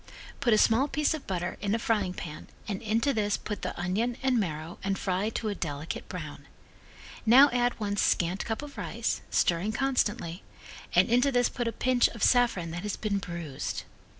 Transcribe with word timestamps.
Put 0.39 0.51
a 0.51 0.57
small 0.57 0.87
piece 0.87 1.13
of 1.13 1.27
butter 1.27 1.57
in 1.61 1.75
a 1.75 1.77
frying 1.77 2.15
pan 2.15 2.47
and 2.67 2.81
into 2.81 3.13
this 3.13 3.37
put 3.37 3.61
the 3.61 3.79
onion 3.79 4.17
and 4.23 4.39
marrow 4.39 4.79
and 4.83 4.97
fry 4.97 5.29
to 5.29 5.49
a 5.49 5.53
delicate 5.53 6.09
brown. 6.09 6.47
Now 7.23 7.51
add 7.53 7.79
one 7.79 7.97
scant 7.97 8.43
cup 8.43 8.63
of 8.63 8.79
rice, 8.79 9.21
stirring 9.29 9.73
constantly, 9.73 10.41
and 10.95 11.07
into 11.07 11.31
this 11.31 11.49
put 11.49 11.67
a 11.67 11.71
pinch 11.71 12.07
of 12.07 12.23
saffron 12.23 12.71
that 12.71 12.81
has 12.81 12.97
been 12.97 13.19
bruised. 13.19 13.83